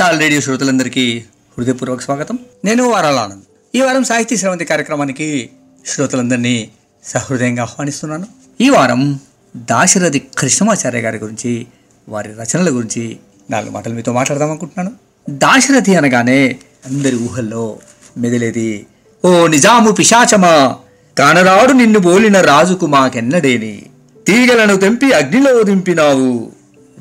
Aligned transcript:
TAL 0.01 0.21
radio 0.21 0.41
శ్రోతలందరికీ 0.41 1.25
హృదయపూర్వక 1.59 2.01
స్వాగతం. 2.01 2.39
నేను 2.65 2.89
వారాల 2.89 3.19
ఆనంద్. 3.19 3.43
ఈ 3.75 3.81
వారం 3.81 4.05
సాహితీ 4.05 4.37
శ్రవంతి 4.37 4.65
కార్యక్రమానికి 4.65 5.51
శ్రోతలందరినీ 5.87 6.71
సహృదయంగా 7.05 7.63
ఆహ్వానిస్తున్నాను. 7.63 8.27
ఈ 8.61 8.71
వారం 8.71 9.21
దాశరథి 9.57 10.19
కృష్ణమాచార్య 10.39 11.01
గారి 11.01 11.19
గురించి 11.19 11.67
వారి 12.09 12.29
రచనల 12.29 12.71
గురించి 12.71 13.17
నాలుగు 13.51 13.71
మాటలు 13.71 13.95
మీతో 13.95 14.13
మాట్లాడదాం 14.13 14.51
అనుకుంటున్నాను. 14.51 14.97
దాశరథి 15.31 15.97
అనగానే 15.97 16.59
అందరి 16.87 17.17
ఊహల్లో 17.17 17.79
మెదిలేది 18.19 18.87
ఓ 19.25 19.47
నిజాము 19.47 19.91
పిశాచమా 19.91 20.77
కానరాడు 21.19 21.73
నిన్ను 21.73 21.99
బోలిన 21.99 22.41
రాజుకు 22.41 22.87
మాకెన్నడేని? 22.87 23.83
తీగలను 24.27 24.77
తెంపి 24.77 25.13
అగ్నిలో 25.13 25.63
దింపినావు. 25.63 26.51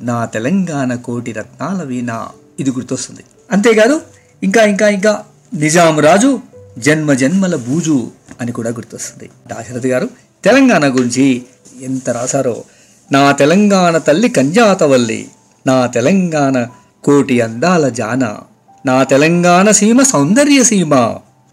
నా 0.01 0.25
తెలంగాణ 0.25 0.95
కోటి 0.95 1.31
రత్నాల 1.31 1.83
వీణ. 1.83 2.27
ఇది 2.59 2.71
గుర్తొస్తుంది. 2.71 3.23
అంతేకాదు 3.51 4.01
ఇంకా 4.43 4.63
ఇంకా 4.63 4.89
ఇంకా. 4.89 5.23
నిజాం 5.53 5.99
రాజు 5.99 6.39
జన్మ 6.77 7.13
జన్మల 7.13 7.55
బూజు 7.55 8.11
అని 8.41 8.51
కూడా 8.51 8.69
గుర్తొస్తుంది. 8.69 9.29
దాశరథి 9.47 9.89
గారు 9.89 10.09
తెలంగాణ 10.43 10.87
గురించి 10.87 11.43
ఎంత 11.81 12.09
రాశారో. 12.09 12.63
నా 13.11 13.31
తెలంగాణ 13.31 13.97
తల్లి 13.97 14.29
కంజాతవల్లి 14.29 15.27
నా 15.67 15.85
తెలంగాణ 15.85 16.67
కోటి 17.03 17.41
అందాల 17.41 17.89
జాన. 17.89 18.37
నా 18.85 19.03
తెలంగాణ 19.03 19.71
సీమ 19.71 20.03
సౌందర్య 20.03 20.63
సీమ 20.63 20.95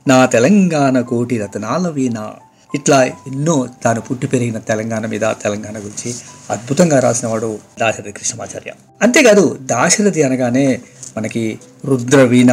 నా 0.09 0.27
తెలంగాణ 0.27 1.01
కోటి 1.01 1.39
రతనాల 1.39 1.89
వీణ. 1.89 2.31
ఇట్లా 2.75 3.05
ఎన్నో 3.05 3.69
తాను 3.85 4.01
పుట్టి 4.01 4.27
పెరిగిన 4.27 4.59
తెలంగాణ 4.59 5.07
మీద 5.07 5.21
తెలంగాణ 5.21 5.77
గురించి 5.77 6.15
అద్భుతంగా 6.51 7.01
రాసినవాడు 7.01 7.59
దాశరథి 7.81 8.13
కృష్ణమాచార్య. 8.13 8.73
అంతేకాదు 9.03 9.59
దాశరథి 9.63 10.23
అనగానే 10.23 10.81
మనకి 11.17 11.59
రుద్రవీణ 11.85 12.53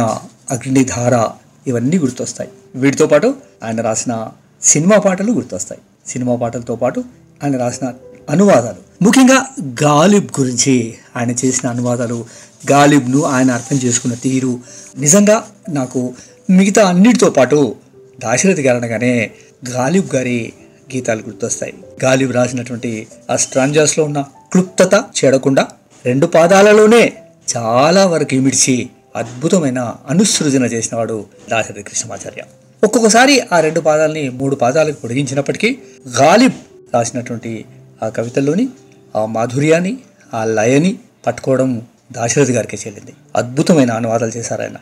అగ్నిధార 0.50 1.28
ఇవన్నీ 1.66 1.98
గుర్తొస్తాయి. 1.98 2.50
వీటితో 2.74 3.06
పాటు 3.06 3.34
ఆయన 3.64 3.80
రాసిన 3.80 4.28
సినిమా 4.62 4.98
పాటలు 4.98 5.32
గుర్తొస్తాయి. 5.32 5.80
సినిమా 6.06 6.36
పాటలతో 6.36 6.76
పాటు 6.76 7.04
ఆయన 7.44 7.58
రాసిన 7.58 7.92
అనువాదాలు. 8.30 9.04
ముఖ్యంగా 9.04 9.46
గాలిబ్ 9.82 10.40
గురించి 10.40 10.94
ఆయన 11.16 11.30
చేసిన 11.30 11.68
అనువాదాలు 11.68 12.24
గాలిబ్ను 12.70 13.22
ఆయన 13.22 13.50
అర్థం 13.50 13.76
చేసుకున్న 13.76 14.14
తీరు 14.14 14.60
నిజంగా 14.98 15.44
నాకు 15.68 16.14
మిగతా 16.50 16.88
అన్నిటితో 16.88 17.30
పాటు 17.30 17.74
దాశరథి 18.20 18.62
గారు 18.62 18.76
అనగానే 18.76 19.30
గాలిబ్ 19.70 20.14
గారి 20.14 20.52
గీతాలు 20.94 21.20
గుర్తొస్తాయి. 21.20 21.74
గాలిబ్ 22.04 22.32
రాసినటువంటి 22.32 23.06
ఆ 23.30 23.36
స్ట్రాంజాస్లో 23.36 24.04
ఉన్న 24.04 24.24
క్లుప్తత 24.52 25.04
చేడకుండా 25.24 25.66
రెండు 26.06 26.26
పాదాలలోనే 26.26 27.12
చాలా 27.56 28.06
వరకు 28.06 28.34
ఇమిడిచి 28.34 28.90
అద్భుతమైన 29.16 29.94
అనుసృజన 30.08 30.64
చేసినవాడు 30.64 31.26
దాశరథి 31.50 31.82
కృష్ణమాచార్య. 31.82 32.42
ఒక్కొక్కసారి 32.84 33.42
ఆ 33.52 33.60
రెండు 33.60 33.80
పాదాలని 33.80 34.28
మూడు 34.28 34.56
పాదాలకు 34.56 35.00
పొడిగించినప్పటికీ 35.00 35.78
గాలిబ్ 36.20 36.52
రాసినటువంటి 36.94 37.64
ఆ 38.02 38.08
కవితల్లోని 38.08 38.68
ఆ 39.16 39.24
మాధుర్యాన్ని 39.24 39.98
ఆ 40.34 40.44
లయని 40.44 40.98
పట్టుకోవడం 41.26 41.82
దాశరథి 42.12 42.52
గారికి 42.52 42.76
చెల్లింది. 42.76 43.12
అద్భుతమైన 43.36 43.90
అనువాదాలు 43.90 44.30
చేశారు 44.36 44.62
ఆయన. 44.62 44.76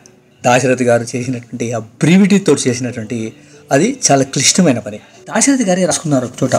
దాశరథి 0.45 0.83
గారు 0.83 1.05
చేసినటువంటి 1.15 1.73
ఆ 1.73 1.79
బ్రీవిటీతో 1.79 2.55
చేసినటువంటి 2.67 3.33
అది 3.71 3.99
చాలా 4.11 4.23
క్లిష్టమైన 4.23 4.79
పని. 4.79 4.97
దాశరథి 4.97 5.63
గారే 5.63 5.85
రాసుకున్నారు 5.85 6.25
ఒక 6.25 6.43
చోట. 6.43 6.55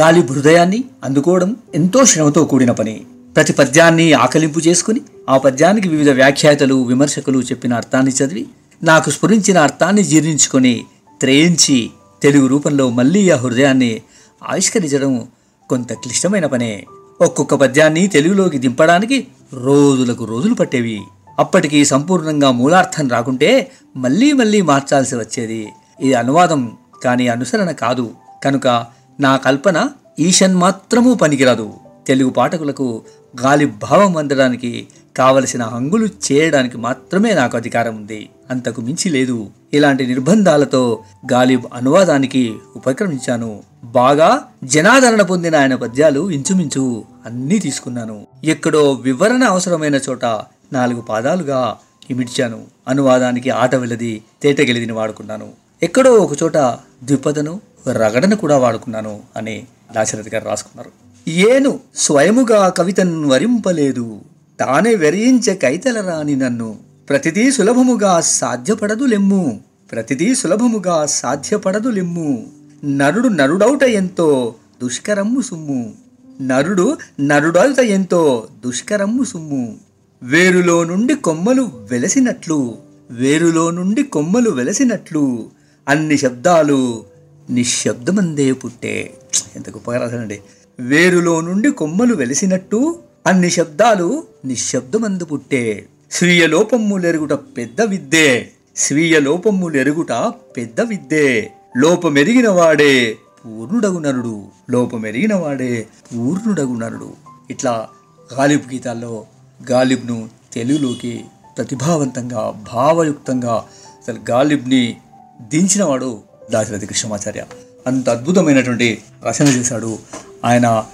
గాలి 0.00 0.20
హృదయాన్ని 0.20 0.84
అందుకోవడం 1.04 1.56
ఎంతో 1.74 2.04
శ్రమతో 2.04 2.44
కూడిన 2.44 2.70
పని. 2.70 3.00
ప్రతి 3.36 3.52
పద్యాన్ని 3.52 4.12
ఆకలింపు 4.12 4.60
చేసుకుని 4.60 5.00
ఆ 5.28 5.36
పద్యానికి 5.36 5.88
వివిధ 5.88 6.10
వ్యాఖ్యాతలు 6.10 6.74
విమర్శకులు 6.82 7.38
చెప్పిన 7.38 7.74
అర్థాన్ని 7.74 8.12
చదివి 8.12 8.46
నాకు 8.82 9.10
స్ఫురించిన 9.10 9.58
అర్థాన్ని 9.58 10.02
జీర్ణించుకొని 10.02 10.84
త్రయించి 11.20 11.90
తెలుగు 12.22 12.46
రూపంలో 12.46 12.90
మళ్ళీ 12.90 13.30
ఆ 13.30 13.36
హృదయాన్ని 13.36 14.02
ఆవిష్కరించడం 14.48 15.26
కొంత 15.68 15.92
క్లిష్టమైన 15.92 16.46
పనే. 16.46 16.84
ఒక్కొక్క 17.20 17.54
పద్యాన్ని 17.54 18.06
తెలుగులోకి 18.06 18.58
దింపడానికి 18.58 19.26
రోజులకు 19.52 20.24
రోజులు 20.24 20.54
పట్టేవి. 20.54 21.00
అప్పటికి 21.38 21.84
సంపూర్ణంగా 21.84 22.50
మూలార్థం 22.50 23.08
రాకుంటే 23.08 23.70
మళ్ళీ 23.96 24.32
మళ్ళీ 24.32 24.60
మార్చాల్సి 24.60 25.16
వచ్చేది. 25.16 25.68
ఇది 26.00 26.14
అనువాదం 26.14 26.76
కానీ 27.04 27.28
అనుసరణ 27.28 27.70
కాదు. 27.70 28.10
కనుక 28.44 28.86
నా 29.20 29.36
కల్పన 29.36 29.88
ఈషన్ 30.18 30.54
మాత్రమూ 30.54 31.14
పనికిరాదు. 31.14 31.74
తెలుగు 32.06 32.30
పాఠకులకు 32.30 33.02
గాలి 33.42 33.66
భావం 33.66 34.16
అందడానికి 34.16 34.88
కావలసిన 35.16 35.62
హంగులు 35.62 36.08
చేయడానికి 36.32 36.78
మాత్రమే 36.78 37.34
నాకు 37.34 37.56
అధికారం 37.56 37.96
ఉంది. 37.96 38.28
అంతకు 38.50 38.80
మించి 38.80 39.10
లేదు. 39.10 39.46
ఇలాంటి 39.74 40.06
నిర్బంధాలతో 40.06 41.02
గాలిబ్ 41.32 41.64
అనువాదానికి 41.74 42.54
ఉపక్రమించాను. 42.76 43.60
బాగా 43.84 44.44
జనాదరణ 44.64 45.22
పొందిన 45.22 45.56
ఆయన 45.56 45.74
పద్యాలు 45.74 46.30
ఇంచుమించు 46.30 47.04
అన్నీ 47.26 47.58
తీసుకున్నాను. 47.58 48.26
ఎక్కడో 48.44 48.92
వివరణ 48.92 49.44
అవసరమైన 49.44 49.94
చోట 49.94 50.24
నాలుగు 50.72 51.00
పాదాలుగా 51.00 51.78
ఇమిడ్చాను. 52.10 52.64
అనువాదానికి 52.88 53.50
ఆట 53.50 53.74
వెళ్ళది 53.74 54.22
తేట 54.42 54.60
గెలిదిని 54.60 54.92
వాడుకున్నాను. 54.92 55.48
ఎక్కడో 55.82 56.12
ఒకచోట 56.12 56.56
ద్విపదను 57.04 57.60
రగడను 57.88 58.36
కూడా 58.36 58.58
వాడుకున్నాను 58.58 59.20
అని 59.36 59.64
దాశరథి 59.94 60.30
గారు 60.34 60.44
రాసుకున్నారు. 60.44 60.90
ఏను 61.30 61.80
స్వయముగా 61.94 62.68
కవితను 62.68 63.28
వరింపలేదు. 63.28 64.20
తానే 64.60 64.94
వెరయించ 64.94 65.54
కైతలరాని 65.54 66.36
నన్ను. 66.36 66.76
ప్రతిదీ 67.08 67.52
సులభముగా 67.52 68.20
సాధ్యపడదు 68.20 69.04
లెమ్ము 69.04 69.60
ప్రతిదీ 69.92 70.34
సులభముగా 70.34 71.06
సాధ్యపడదు 71.06 71.88
లెమ్ము 71.88 72.46
నరుడు 72.84 73.28
నరుడౌట 73.28 73.82
ఎంతో 73.82 74.54
దుష్కరమ్ము 74.82 75.40
సుమ్ము. 75.40 75.94
నరుడు 76.40 76.98
నరుడౌట 77.20 77.78
ఎంతో 77.78 78.48
దుష్కరమ్ము 78.66 79.24
సుమ్ము. 79.24 79.87
వేరులో 80.22 80.84
నుండి 80.84 81.14
కొమ్మలు 81.14 81.62
వెలసినట్లు 81.90 82.76
వేరులో 83.10 83.70
నుండి 83.70 84.02
కొమ్మలు 84.02 84.50
వెలసినట్లు 84.50 85.50
అన్ని 85.88 86.18
శబ్దాలు 86.18 87.04
నిశ్శబ్దమందే 87.50 88.52
పుట్టే. 88.52 89.14
ఎంత 89.56 89.70
గొప్పగా 89.70 89.98
రాశానండి 89.98 90.40
వేరులో 90.80 91.40
నుండి 91.40 91.70
కొమ్మలు 91.70 92.14
వెలిసినట్టు 92.14 92.98
అన్ని 93.26 93.50
శబ్దాలు 93.50 94.24
నిశ్శబ్దమందు 94.44 95.24
పుట్టే. 95.24 95.86
స్వీయ 96.10 96.46
లోపమ్ములెరుగుట 96.46 97.32
పెద్ద 97.32 97.82
విద్దే 97.82 98.48
స్వీయ 98.76 99.20
లోపమ్ములెరుగుట 99.20 100.12
పెద్ద 100.56 100.80
విద్దే 100.80 101.50
లోపమెరిగిన 101.76 102.48
వాడే 102.48 103.16
పూర్ణుడగు 103.46 103.98
నరుడు. 103.98 104.44
లోపమెరిగిన 104.70 105.34
వాడే 105.34 105.86
పూర్ణుడగు 106.14 106.74
నరుడు. 106.74 107.12
ఇట్లా 107.50 107.88
గాలిపు 108.32 108.72
గీతాల్లో 108.72 109.26
గాలిబ్ను 109.70 110.28
తెలుగులోకి 110.52 111.24
ప్రతిభావంతంగా 111.56 112.64
భావయుక్తంగా 112.74 113.52
అసలు 113.98 114.20
గాలిబ్ని 114.30 114.96
దించినవాడు 115.40 116.18
దాశరథి 116.50 116.86
కృష్ణమాచార్య. 116.86 117.44
అంత 117.86 118.08
అద్భుతమైనటువంటి 118.08 118.98
రచన 119.24 119.46
చేశాడు. 119.48 119.98
ఆయన 120.44 120.84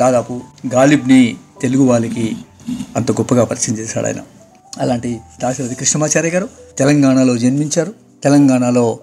దాదాపు 0.00 0.40
గాలిబ్ని 0.74 1.36
తెలుగు 1.62 1.84
వాళ్ళకి 1.84 2.36
అంత 2.96 3.12
గొప్పగా 3.12 3.44
పరిచయం 3.44 3.78
చేశాడు 3.78 4.06
ఆయన. 4.06 4.16
అలాంటి 4.78 5.20
దాశరథి 5.42 5.74
కృష్ణమాచార్య 5.74 6.28
గారు 6.28 6.48
తెలంగాణలో 6.78 7.38
జన్మించారు. 7.38 7.94
తెలంగాణలో 8.24 8.98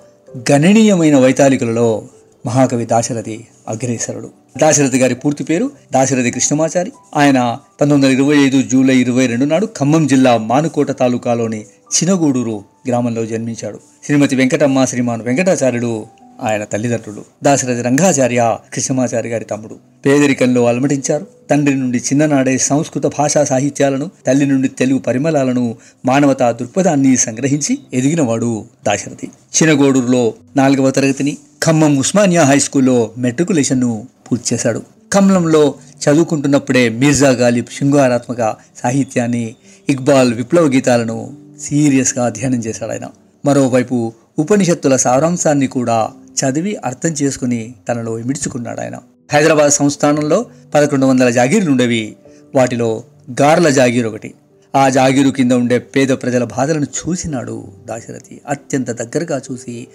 గణనీయమైన 0.52 1.20
వైతాళికులలో 1.20 2.04
మహాకవి 2.46 2.86
దాశరథి 2.86 3.48
అగ్రేసరుడు. 3.68 4.41
దాశరథి 4.58 4.98
గారి 4.98 5.16
పూర్తి 5.16 5.44
పేరు 5.44 5.72
దాశరథి 5.94 6.32
కృష్ణమాచారి. 6.32 6.92
ఆయన 7.16 7.58
పంతొమ్మిది 7.82 8.22
వందల 8.22 8.32
ఇరవై 8.32 8.46
ఐదు 8.46 8.62
జూలై 8.62 8.98
ఇరవై 8.98 9.26
రెండు 9.26 9.46
నాడు 9.46 9.66
ఖమ్మం 9.66 10.08
జిల్లా 10.08 10.38
మానుకోట 10.38 10.92
తాలూకాలోని 10.92 11.62
చినగూడూరు 11.62 12.64
గ్రామంలో 12.88 13.26
జన్మించాడు. 13.26 13.80
శ్రీమతి 14.06 14.36
వెంకటమ్మ 14.36 14.86
శ్రీమాన్ 14.86 15.22
వెంకటాచార్యుడు 15.22 16.06
ఆయన 16.42 16.64
తల్లిదండ్రులు. 16.64 17.26
దాశరథి 17.44 17.82
రంగాచార్య 17.82 18.58
కృష్ణమాచారి 18.74 19.30
గారి 19.30 19.46
తమ్ముడు. 19.46 19.76
పేదరికంలో 20.06 20.66
అలమటించారు. 20.66 21.28
తండ్రి 21.50 21.76
నుండి 21.76 21.98
చిన్ననాడే 21.98 22.58
సంస్కృత 22.58 23.06
భాషా 23.06 23.44
సాహిత్యాలను 23.44 24.12
తల్లి 24.28 24.46
నుండి 24.46 24.68
తెలుగు 24.68 25.00
పరిమళాలను 25.00 25.76
మానవతా 26.06 26.52
దృక్పథాన్ని 26.52 27.18
సంగ్రహించి 27.18 27.78
ఎదిగినవాడు 27.94 28.66
దాశరథి. 28.88 29.30
చినగోడూరులో 29.56 30.34
నాలుగవ 30.56 30.90
తరగతిని 30.90 31.38
ఖమ్మం 31.66 31.98
ఉస్మానియా 31.98 32.44
హై 32.44 32.60
స్కూల్లో 32.60 33.12
మెట్రికులేషన్ను 33.18 34.08
పూర్తి 34.32 34.56
చేశాడు. 34.56 34.82
కమలంలో 35.14 35.74
చదువుకుంటున్నప్పుడే 35.76 36.90
మీర్జా 36.90 37.30
గాలిబ్ 37.30 37.68
శృంగారాత్మక 37.78 38.56
సాహిత్యాన్ని 38.84 39.56
ఇక్బాల్ 39.90 40.34
విప్లవ 40.34 40.66
గీతాలను 40.66 41.34
సీరియస్గా 41.60 42.26
అధ్యయనం 42.26 42.60
చేశాడు 42.60 42.92
ఆయన. 42.92 43.08
మరోవైపు 43.46 44.14
ఉపనిషత్తుల 44.40 44.96
సారాంశాన్ని 44.96 45.68
కూడా 45.68 46.10
చదివి 46.42 46.76
అర్థం 46.76 47.10
చేసుకుని 47.10 47.74
తనలో 47.90 48.20
ఇమిడ్చుకున్నాడు 48.20 48.82
ఆయన. 48.82 48.98
హైదరాబాద్ 49.34 49.72
సంస్థానంలో 49.72 50.46
పదకొండు 50.74 51.06
వందల 51.06 51.30
జాగీర్లు 51.30 51.72
ఉండేవి. 51.72 52.16
వాటిలో 52.56 53.04
గార్ల 53.42 53.70
జాగీర్ 53.70 54.06
ఒకటి. 54.06 54.34
ఆ 54.76 54.90
జాగీరు 54.90 55.30
కింద 55.30 55.52
ఉండే 55.52 55.80
పేద 55.80 56.08
ప్రజల 56.08 56.44
బాధలను 56.44 56.86
చూసినాడు 56.86 57.68
దాశరథి. 57.86 58.42
అత్యంత 58.48 58.92
దగ్గరగా 58.92 59.42
చూసి 59.52 59.88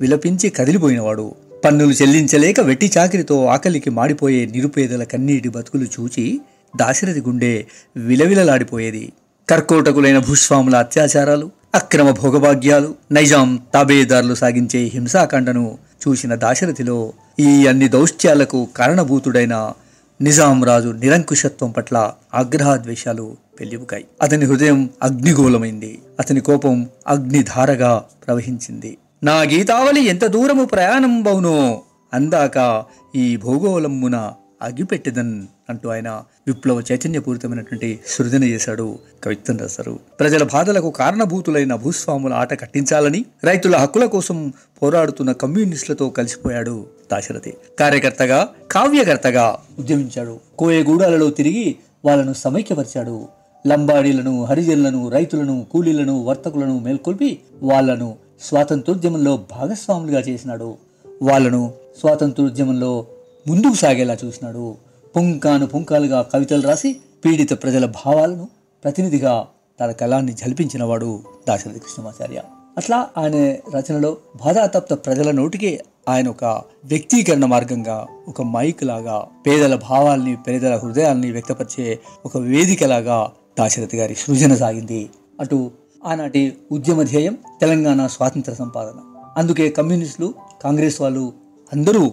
విలపించి 0.00 0.48
కదిలిపోయినవాడు. 0.48 1.34
పన్నులు 1.64 1.92
చెల్లించలేక 1.92 2.60
వెట్టి 2.60 2.92
చాకిరితో 2.98 3.46
ఆకలికి 3.46 3.90
మాడిపోయే 3.90 4.46
నిరుపేదల 4.46 5.02
కన్నీటి 5.02 5.48
బతుకులు 5.48 5.84
చూచి 5.84 6.40
దాశరథి 6.76 7.20
గుండె 7.20 7.64
విలవిలలాడిపోయేది. 7.96 9.12
కర్కోటకులైన 9.48 10.18
భూస్వాముల 10.18 10.76
అత్యాచారాలు 10.76 11.50
అక్రమ 11.74 12.10
భోగభాగ్యాలు 12.10 12.94
నైజాం 13.12 13.62
తాబేదారులు 13.74 14.34
సాగించే 14.34 14.80
హింసాకాండను 14.80 15.78
చూసిన 16.08 16.34
దాశరథిలో 16.34 17.12
ఈ 17.40 17.66
అన్ని 17.66 17.88
దౌష్ట్యాలకు 17.88 18.68
కారణభూతుడైన 18.76 19.72
నిజాం 20.20 20.64
రాజు 20.64 20.88
నిరంకుశత్వం 20.88 21.70
పట్ల 21.70 22.12
ఆగ్రహద్వేషాలు 22.34 23.36
పెళ్ళిపుకాయి 23.60 24.04
అతని 24.22 24.44
హృదయం 24.44 24.90
అగ్నిగోళమైంది. 25.02 25.98
అతని 26.20 26.40
కోపం 26.40 26.86
అగ్నిధారగా 27.06 28.04
ప్రవహించింది. 28.26 28.98
నా 29.24 29.42
గీతావళి 29.42 30.00
ఎంత 30.00 30.24
దూరము 30.24 30.64
ప్రయాణం 30.64 31.22
బౌనో? 31.22 31.82
అందాక 32.14 32.84
ఈ 33.16 33.36
భూగోళమున 33.36 34.32
అగిపెట్టెదన్ 34.62 35.46
అంటూ 35.70 35.88
ఆయన 35.88 36.22
విప్లవ 36.46 36.82
చైతన్యపూరితమైనటువంటి 36.92 38.00
సృజన 38.06 38.44
చేశాడు 38.44 38.98
కవిత్వం 39.24 39.58
రాశారు. 39.58 39.98
ప్రజల 40.20 40.42
బాధలకు 40.42 40.90
కారణభూతులైన 40.90 41.74
భూస్వాముల 41.74 42.32
ఆట 42.32 42.60
కట్టించాలని 42.60 43.24
రైతుల 43.44 43.76
హక్కుల 43.76 44.04
కోసం 44.04 44.52
పోరాడుతున్న 44.82 45.32
కమ్యూనిస్టులతో 45.32 46.10
కలిసిపోయాడు 46.10 46.86
దాశరథి. 47.12 47.54
కార్యకర్తగా 47.78 48.48
కావ్యకర్తగా 48.70 49.58
ఉద్యమించాడు. 49.78 50.40
కోయగూడాలలో 50.58 51.30
తిరిగి 51.30 51.76
వాళ్ళను 52.04 52.32
సమైక్యపరిచాడు. 52.32 53.28
లంబాడీలను 53.66 54.44
హరిజనులను 54.44 55.08
రైతులను 55.08 55.66
కూలీలను 55.72 56.22
వర్తకులను 56.22 56.78
మేల్కొల్పి 56.78 57.38
వాళ్ళను 57.62 58.16
స్వాతంత్రోద్యమంలో 58.42 59.36
భాగస్వాములుగా 59.36 60.20
చేసినాడు. 60.20 60.74
వాళ్ళను 61.22 61.72
స్వాతంత్రోద్యమంలో 62.00 63.06
ముందుకు 63.48 63.74
సాగేలా 63.74 64.16
చూసినాడు. 64.24 64.74
పుంకాను 65.16 65.66
పుంకాలుగా 65.66 66.22
కవితలు 66.22 66.62
రాసి 66.62 66.96
పీడిత 67.24 67.62
ప్రజల 67.62 67.86
భావాలను 67.86 68.48
ప్రతినిధిగా 68.84 69.46
తన 69.80 69.90
కళాన్ని 69.90 70.32
జల్పించినవాడు 70.32 71.20
దాశరథి 71.48 71.78
కృష్ణమాచార్య. 71.78 72.42
అట్లా 72.76 73.06
ఆయన 73.18 73.34
రచనలో 73.76 74.16
బాధాతప్త 74.44 74.94
ప్రజల 74.94 75.30
నోటికి 75.30 75.80
ఆయన 76.08 76.28
ఒక 76.28 76.62
వ్యక్తీకరణ 76.84 77.44
మార్గంగా 77.44 78.06
ఒక 78.28 78.42
మైక్ 78.42 78.84
లాగా 78.84 79.26
పేదల 79.46 79.74
భావాల్ని 79.74 80.36
పేదల 80.36 80.76
హృదయాల్ని 80.76 81.32
వ్యక్తపరిచే 81.32 81.98
ఒక 82.26 82.36
వేదికలాగా 82.36 83.30
దాశరథి 83.58 83.96
గారి 83.96 84.14
సృజన 84.14 84.54
సాగింది. 84.54 85.10
అటు 85.40 85.70
ఆనాటి 86.06 86.56
ఉద్యమ 86.72 87.02
ధ్యేయం 87.02 87.38
తెలంగాణ 87.60 88.06
స్వాతంత్ర 88.06 88.54
సంపాదన. 88.54 88.94
అందుకే 89.36 89.68
కమ్యూనిస్టులు 89.68 90.34
కాంగ్రెస్ 90.64 91.00
వాళ్ళు 91.00 91.32
అందరూ 91.72 92.12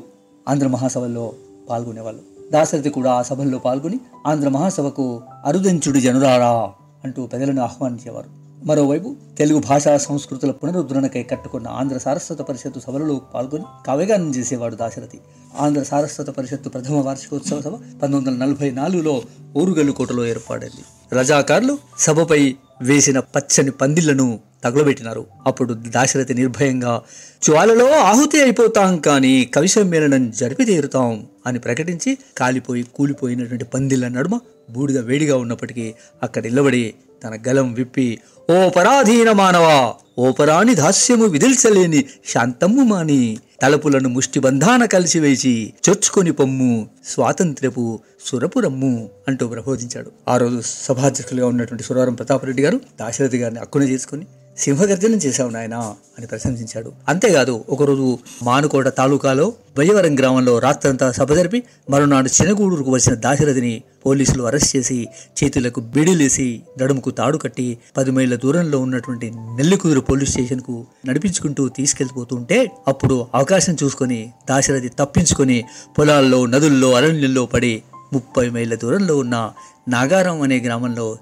ఆంధ్ర 0.50 0.68
మహాసభల్లో 0.68 1.34
పాల్గొనేవాళ్ళు. 1.70 2.22
దాశరథి 2.52 2.90
కూడా 2.90 3.12
ఆ 3.12 3.22
సభల్లో 3.22 3.60
పాల్గొని 3.60 4.00
ఆంధ్ర 4.28 4.50
మహాసభకు 4.50 5.22
అరుదంచుడి 5.46 6.02
జనురారా 6.02 6.72
అంటూ 7.04 7.28
ప్రజలను 7.28 7.62
ఆహ్వానించేవారు. 7.62 8.30
మరోవైపు 8.66 9.16
తెలుగు 9.38 9.60
భాషా 9.60 9.98
సంస్కృతుల 9.98 10.52
పునరుద్ధరణకై 10.52 11.24
కట్టుకున్న 11.24 11.68
ఆంధ్ర 11.68 11.98
సారస్వత 11.98 12.40
పరిషత్తు 12.40 12.80
సభలలో 12.80 13.22
పాల్గొని 13.34 13.64
కవిగానం 13.88 14.36
చేసేవాడు 14.36 14.76
దాశరథి. 14.76 15.20
ఆంధ్ర 15.60 15.84
సారస్వత 15.84 16.30
పరిషత్తు 16.30 16.70
ప్రథమ 16.70 16.96
వార్షికోత్సవ 16.96 17.62
సభ 17.62 17.74
పంతొమ్మిది 17.74 18.30
వందల 18.30 18.46
నలభై 18.46 18.72
నాలుగులో 18.72 19.22
ఓరుగల్లు 19.58 19.92
కోటలో 19.92 20.26
ఏర్పడింది. 20.26 21.16
రజాకారులు 21.16 21.78
సభపై 21.98 22.56
వేసిన 22.82 23.20
పచ్చని 23.20 23.72
పందిళ్ళను 23.72 24.28
తగలబెట్టినారు. 24.64 25.26
అప్పుడు 25.48 25.74
దాశరథి 25.74 26.34
నిర్భయంగా 26.34 27.02
జ్వాలలో 27.44 27.92
ఆహుతి 28.00 28.42
అయిపోతాం 28.42 28.98
కానీ 28.98 29.50
కవి 29.56 29.68
సమ్మేళనం 29.68 30.32
జరిపి 30.32 30.66
తీరుతాం 30.66 31.28
అని 31.48 31.60
ప్రకటించి 31.60 32.18
కాలిపోయి 32.38 32.84
కూలిపోయినటువంటి 32.96 33.64
పందిళ్ళ 33.64 34.08
నడుమ 34.08 34.40
బూడిద 34.70 34.98
వేడిగా 35.00 35.38
ఉన్నప్పటికీ 35.38 35.94
అక్కడ 36.24 36.44
నిలబడి 36.44 36.94
తన 37.24 37.40
గలం 37.48 37.74
విప్పి 37.74 38.20
ఓ 38.50 38.70
పరాధీన 38.70 39.32
మానవా 39.32 39.78
ఓ 40.18 40.32
పరాని 40.32 40.76
దాస్యము 40.76 41.26
విదిల్చలేని 41.26 42.06
శాంతమ్ము 42.26 42.84
మాని 42.84 43.22
తలుపులను 43.62 44.10
ముష్టిబంధాన 44.10 44.86
కలిసివేసి 44.86 45.74
చొచ్చుకొని 45.90 46.32
పొమ్ము 46.32 46.90
స్వాతంత్ర్యపు 47.06 48.00
సురపురమ్ము 48.26 49.10
అంటూ 49.28 49.48
ప్రబోధించాడు. 49.48 50.12
ఆ 50.28 50.38
రోజు 50.38 50.62
సభాధ్యక్షులుగా 50.66 51.48
ఉన్నటువంటి 51.48 51.84
సురవరం 51.84 52.14
ప్రతాపరెడ్డి 52.14 52.64
గారు 52.64 52.82
దాశరథి 53.00 53.38
గారిని 53.38 53.60
అక్కున 53.60 53.84
చేసుకుని 53.84 54.26
సింహగర్జనం 54.60 55.20
చేశావు 55.26 55.50
నాయన 55.50 55.76
అని 56.18 56.28
ప్రశంసించాడు. 56.28 56.92
అంతేకాదు 57.10 57.66
ఒకరోజు 57.70 58.18
మానుకోట 58.44 58.88
తాలూకాలో 58.88 59.54
బయ్యవరం 59.78 60.20
గ్రామంలో 60.20 60.60
రాత్రంతా 60.60 61.12
సభ 61.12 61.34
జరిపి 61.34 61.64
మరునాడు 61.90 62.30
చినగూడూరుకు 62.42 62.92
వచ్చిన 62.92 63.16
దాశరథిని 63.16 63.84
పోలీసులు 64.06 64.44
అరెస్ట్ 64.44 64.78
చేసి 64.78 65.08
చేతులకు 65.38 65.80
బిడిలేసి 65.80 66.62
నడుముకు 66.82 67.10
తాడు 67.10 67.38
కట్టి 67.38 67.78
పది 67.98 68.12
మైళ్ళ 68.12 68.36
దూరంలో 68.36 68.80
ఉన్నటువంటి 68.80 69.32
నెల్లికూరు 69.36 70.00
పోలీస్ 70.00 70.32
స్టేషన్కు 70.32 70.86
నడిపించుకుంటూ 71.06 71.70
తీసుకెళ్ళిపోతుంటే 71.70 72.72
అప్పుడు 72.88 73.28
అవకాశం 73.36 73.78
చూసుకొని 73.84 74.32
దాశరథి 74.50 74.90
తప్పించుకొని 74.90 75.64
పొలాల్లో 76.00 76.46
నదుల్లో 76.46 76.92
అరణ్యంలో 76.94 77.46
పడి 77.46 77.84
ముప్పై 78.14 78.50
మైళ్ళ 78.50 78.76
దూరంలో 78.76 79.18
ఉన్న 79.18 79.52
నాగారం 79.88 80.42
అనే 80.42 80.60
గ్రామంలో 80.60 81.18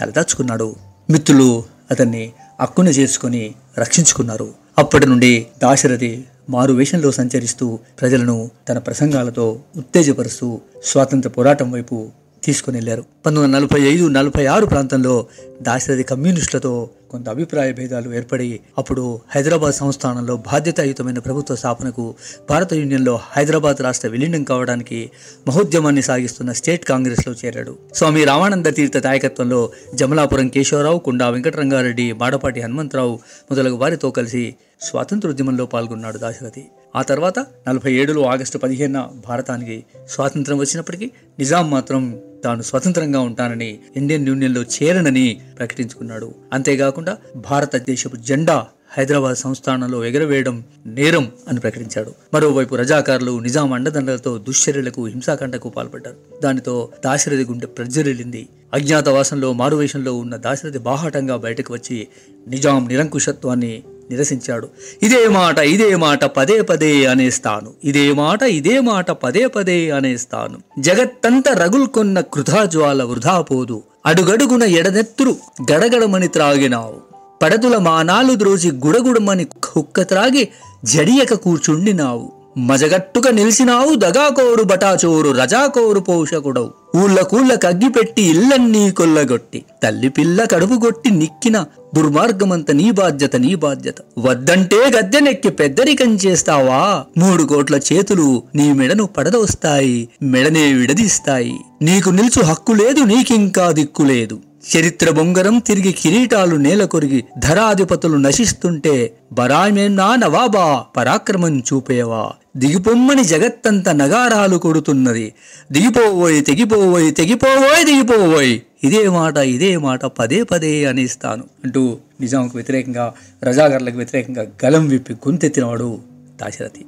తలదాచుకున్నాడు. 0.00 0.76
మిత్రులు 1.10 1.64
అతన్ని 1.90 2.32
అక్కును 2.60 2.88
చేసుకొని 2.88 3.54
రక్షించుకున్నారు. 3.78 4.54
అప్పటి 4.78 5.06
నుండి 5.06 5.46
దాశరథి 5.62 6.24
మారు 6.50 6.72
వేషంలో 6.72 7.10
సంచరిస్తూ 7.12 7.78
ప్రజలను 8.00 8.50
తన 8.68 8.78
ప్రసంగాలతో 8.78 9.60
ఉత్తేజపరుస్తూ 9.76 10.60
స్వాతంత్ర 10.84 11.28
పోరాటం 11.28 11.72
వైపు 11.72 12.10
తీసుకుని 12.46 12.76
వెళ్ళారు. 12.76 13.04
పంతొమ్మిది 13.26 13.56
వందల 13.56 13.58
నలభై 13.58 13.94
ఐదు 13.94 14.08
నలభై 14.08 14.46
ఆరు 14.46 14.66
ప్రాంతంలో 14.66 15.26
దాశరథి 15.62 16.02
కమ్యూనిస్టులతో 16.02 16.90
కొంత 17.10 17.28
అభిప్రాయ 17.28 17.72
భేదాలు 17.72 18.14
ఏర్పడి 18.14 18.60
అప్పుడు 18.78 19.20
హైదరాబాద్ 19.34 19.74
సంస్థానంలో 19.74 20.36
బాధ్యతాయుతమైన 20.36 21.18
ప్రభుత్వ 21.18 21.56
స్థాపనకు 21.56 22.14
భారత 22.50 22.74
యూనియన్లో 22.74 23.18
హైదరాబాద్ 23.32 23.82
రాష్ట్ర 23.82 24.08
విలీనం 24.08 24.44
కావడానికి 24.44 25.10
మహోద్యమాన్ని 25.48 26.02
సాగిస్తున్న 26.02 26.52
స్టేట్ 26.52 26.84
కాంగ్రెస్లో 26.84 27.34
చేరాడు. 27.44 27.78
స్వామి 27.94 28.24
రామానంద 28.24 28.66
తీర్థ 28.66 29.06
నాయకత్వంలో 29.06 29.70
జమలాపురం 29.94 30.48
కేశవరావు 30.48 30.98
కుండా 30.98 31.28
వెంకటరంగారెడ్డి 31.28 32.12
మాడపాటి 32.12 32.60
హనుమంతరావు 32.60 33.14
మొదలగు 33.50 33.74
వారితో 33.74 34.10
కలిసి 34.10 34.54
స్వాతంత్రోద్యమంలో 34.82 35.66
పాల్గొన్నాడు 35.66 36.18
దాశరథి. 36.18 36.64
ఆ 36.96 37.02
తర్వాత 37.02 37.38
నలభై 37.38 37.92
ఏడులో 37.92 38.22
ఆగస్టు 38.24 38.58
పదిహేనున 38.58 39.08
భారతానికి 39.28 39.84
స్వాతంత్రం 40.08 40.58
వచ్చినప్పటికీ 40.58 41.10
నిజాం 41.38 41.70
మాత్రం 41.70 42.18
తాను 42.44 42.62
స్వతంత్రంగా 42.62 43.20
ఉంటానని 43.20 43.78
ఇండియన్ 43.96 44.28
యూనియన్లో 44.28 44.62
చేరనని 44.62 45.40
ప్రకటించుకున్నాడు. 45.58 46.34
అంతేకాకుండా 46.52 47.16
భారతదేశపు 47.36 48.16
జెండా 48.16 48.66
హైదరాబాద్ 48.90 49.36
సంస్థానంలో 49.36 50.04
ఎగరవేయడం 50.04 50.64
నేరం 50.86 51.32
అని 51.48 51.60
ప్రకటించాడు. 51.60 52.12
మరోవైపు 52.34 52.74
రజాకారులు 52.74 53.38
నిజాం 53.38 53.72
అండదండలతో 53.72 54.38
దుశ్చర్యలకు 54.38 55.06
హింసాకాండకు 55.06 55.68
పాల్పడ్డారు. 55.68 56.40
దానితో 56.40 56.88
దాశరథి 57.04 57.44
గుండె 57.44 57.66
ప్రజ్వరిల్లింది 57.66 58.48
అజ్ఞాతవాసంలో 58.74 59.52
మారువేషంలో 59.52 60.14
ఉన్న 60.14 60.36
దాశరథి 60.36 60.78
బాహాటంగా 60.78 61.36
బయటకు 61.36 61.74
వచ్చి 61.74 62.08
నిజాం 62.48 62.88
నిరంకుశత్వాన్ని 62.88 63.82
నిరసించాడు. 64.10 64.68
ఇదే 65.02 65.28
మాట 65.28 65.58
ఇదే 65.58 65.96
మాట 65.96 66.24
పదే 66.24 66.60
పదే 66.60 67.06
అనేస్తాను. 67.06 67.72
ఇదే 67.84 68.12
మాట 68.12 68.42
ఇదే 68.42 68.80
మాట 68.80 69.10
పదే 69.10 69.46
పదే 69.46 69.90
అనేస్తాను. 69.90 70.82
జగత్తంత 70.82 71.48
రగుల్కొన్న 71.48 72.20
కృతాజ్వాల 72.20 73.02
వృధా 73.02 73.40
పోదు. 73.40 73.82
అడుగడుగున 74.06 74.62
ఎడనెత్తురు 74.62 75.36
గడగడమని 75.72 76.28
త్రాగినావు. 76.28 77.16
పడతుల 77.42 77.76
మానాలు 77.76 78.34
ద్రోచి 78.34 78.70
గుడగుడమని 78.72 79.44
కుక్క 79.44 80.02
త్రాగి 80.02 80.48
జడియక 80.84 81.34
కూర్చుండినావు. 81.34 82.32
మజగట్టుగా 82.58 83.30
నిలిచినావు 83.30 83.94
దగాకోరు 83.94 84.62
బటాచోరు 84.62 85.30
రజాకోరు 85.30 86.00
పోషకుడవు. 86.00 86.70
ఊళ్ళ 86.96 87.22
కూళ్ళ 87.22 87.54
కగ్గిపెట్టి 87.54 88.22
ఇల్లన్నీ 88.22 88.90
కొల్లగొట్టి 88.90 89.64
తల్లి 89.82 90.08
పిల్ల 90.08 90.44
కడుపుగొట్టి 90.44 91.10
నిక్కిన 91.10 91.64
దుర్మార్గమంత 91.96 92.70
నీ 92.70 92.90
బాధ్యత 92.90 93.36
నీ 93.36 93.54
బాధ్యత. 93.54 93.94
వద్దంటే 94.18 94.76
గద్దెనెక్కి 94.96 95.50
పెద్దరికం 95.50 96.14
చేస్తావా? 96.14 97.04
మూడు 97.18 97.42
కోట్ల 97.42 97.76
చేతులు 97.76 98.42
నీ 98.54 98.72
మెడను 98.72 99.06
పడదోస్తాయి 99.06 100.08
మెడనే 100.22 100.72
విడదీస్తాయి. 100.72 101.56
నీకు 101.82 102.10
నిలుచు 102.10 102.42
హక్కు 102.42 102.72
లేదు 102.72 103.00
నీకింకా 103.00 103.70
దిక్కు 103.70 104.02
లేదు. 104.02 104.38
చరిత్ర 104.74 105.10
బొంగరం 105.10 105.58
తిరిగి 105.58 105.92
కిరీటాలు 105.92 106.56
నేల 106.56 106.84
కొరిగి 106.84 107.24
ధరాధిపతులు 107.38 108.16
నశిస్తుంటే 108.16 108.94
బరామేనా 109.32 110.16
నవాబా 110.16 110.84
పరాక్రమం 110.96 111.60
చూపేవా. 111.60 112.30
దిగిపొమ్మని 112.56 113.24
జగత్తంత 113.24 113.88
నగారాలు 113.88 114.56
కొడుతున్నది. 114.56 115.32
దిగిపోవోయ్ 115.72 116.44
తెగిపోవోయ్ 116.44 117.14
తెగిపోవోయ్ 117.14 117.84
దిగిపోవోయ్. 117.84 118.58
ఇదే 118.84 119.08
మాట 119.08 119.36
ఇదే 119.36 119.76
మాట 119.76 120.04
పదే 120.04 120.42
పదే 120.42 120.84
అనేస్తాను 120.84 121.44
అంటూ 121.64 121.96
నిజాంకు 122.20 122.52
వ్యతిరేకంగా 122.54 123.14
రజాగర్లకు 123.44 123.96
వ్యతిరేకంగా 123.96 124.46
గలం 124.64 124.88
విప్పి 124.88 125.12
గొంతెత్తినవాడు 125.14 125.98
దాశరథి. 126.42 126.84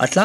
అట్లా 0.00 0.24